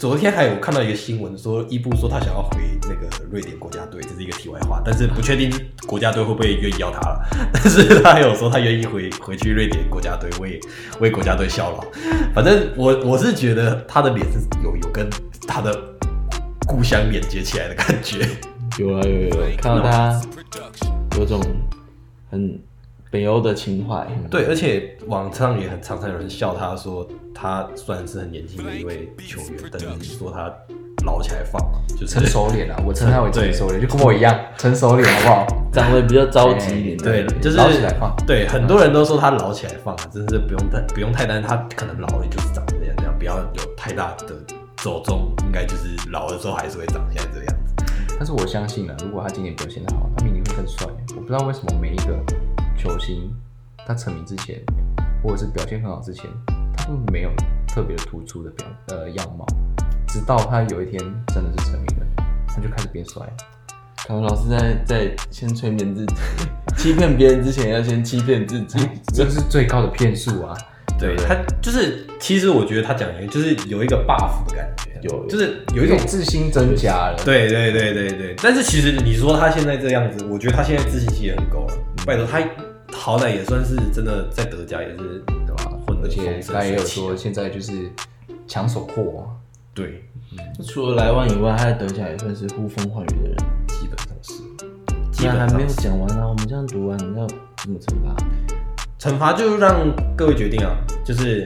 [0.03, 5.49] 昨天还有看到一个新闻说，伊布说他想要回那个瑞典国家队，这是一个题外话，但是不确定
[5.87, 7.25] 国家队会不会愿意要 他了。
[7.53, 10.59] 但是他有说他愿意回回去瑞典国家队为
[10.99, 11.85] 为国家队效劳。
[12.35, 15.09] 反正我我是觉得他的脸是有有跟
[15.47, 15.73] 他的
[16.67, 18.27] 故乡连接起来的感觉。
[18.77, 20.21] 有啊有有有， 看到他
[21.17, 21.41] 有种
[22.29, 22.61] 很
[23.13, 24.07] 北欧的情怀。
[24.27, 30.51] 对，而且网上也很常常有人笑他说，他虽然是很年轻的一位球员，但是说他
[31.05, 35.47] 老起来放，就是成熟脸啊，我称他为成熟脸，就跟我一样，成熟脸好不好？
[35.71, 44.33] 长得比较着急一点，对，就是老起来放对，很多人都说他老起来放啊，真是不用太不用太担心，他可能老了就是长这样这样，不要有太大的
[44.77, 47.73] 走中，应该就是老的时候还是会长现在这个样子。
[48.17, 50.87] 但是我相信啊，如果他今年表现的好，他明年会更帅。
[51.15, 52.17] 我不知道为什么每一个
[52.83, 53.33] 球星
[53.87, 54.61] 他成名之前，
[55.23, 56.25] 或者是表现很好之前，
[56.75, 57.31] 他都没有
[57.65, 59.45] 特别突出的表呃样貌，
[60.05, 62.05] 直到他有一天真的是成名了，
[62.45, 63.21] 他就开始变帅。
[64.05, 66.15] 凯文老师在在先催眠自己，
[66.75, 68.77] 欺骗别人之前要先欺骗自己。
[69.15, 70.53] 这是最高的骗术啊！
[70.99, 77.17] 对他就是，其实我觉得他讲的就是有一个 buff 的感觉，有就是有有一种一种自信增加了。
[77.23, 81.73] 对对对对对，但是其实你说他现在这样子，我觉得他现在自信心也很够了。
[82.05, 82.41] 拜托，他
[82.95, 85.71] 好歹也算是真的在德甲也是对吧？
[85.85, 87.91] 混而且他也有说，现在就是
[88.47, 89.35] 抢手货、啊，
[89.73, 90.03] 对，
[90.65, 93.37] 除了莱万以外，他在德甲也算是呼风唤雨的人。
[93.67, 94.43] 基本上是，
[95.11, 98.15] 既然还没有讲完啊，我们这样读完，你要怎么惩罚？
[98.99, 101.45] 惩罚就让各位决定啊，就是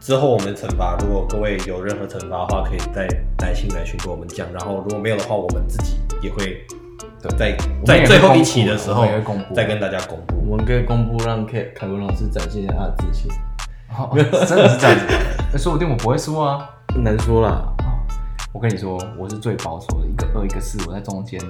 [0.00, 3.06] 之后我们惩罚，如果各位有任何惩罚的话，可以再
[3.40, 6.64] 来信来群跟我们讲，然后如果没有的话，我们自己也会
[7.30, 10.34] 在在最后一公布期的时候也会公布再跟大家公布。
[10.46, 13.30] 我们可以公布让凯凯文老师展现一下他的自信。
[13.96, 15.14] 哦真的是这样子的。
[15.52, 16.68] 那说不定我不会输啊！
[16.96, 17.62] 难说啦，
[18.52, 21.40] 我跟你说，我是最保守的，一个二一个四，我在中间，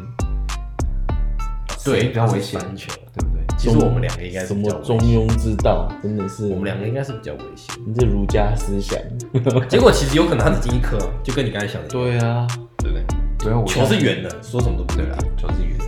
[1.84, 2.60] 对，比较危险。
[2.60, 3.44] 对不对？
[3.56, 7.74] 其实我们两个应该什么中，庸之道，真的是我们两个应该是比较危险。
[7.86, 8.98] 你这儒家思想。
[9.68, 12.46] 结果其实有可能他只进一颗，就跟你刚才想的，对啊，
[12.78, 13.04] 对不对？
[13.66, 15.84] 球是圆的，说什么都不对对啊啦，，球是圆的。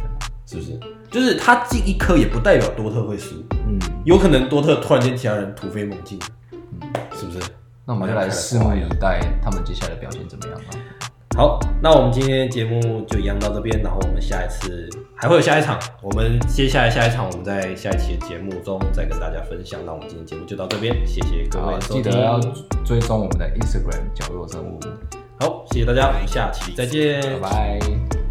[0.47, 0.79] 是不是？
[1.11, 3.35] 就是他进一颗也不代表多特会输，
[3.67, 6.19] 嗯，有可能多特突然间其他人突飞猛进，
[7.15, 7.41] 是不是？
[7.85, 10.71] 那我们就来拭目以待他们接下来的表现怎么样啊？
[11.37, 19.81] 好，那我们今天节目就一样到这边，然后我们下一次还会有下一场，我们接下来下一场我们在下一期的节目中再跟大家分享。
[19.85, 22.03] 那我们今天节目就到这边，谢谢各位，收听。
[22.03, 22.39] 记得要
[22.85, 24.79] 追踪我们的 Instagram 角落生物，
[25.39, 28.26] 好，谢谢大家，我们下期再见，拜拜。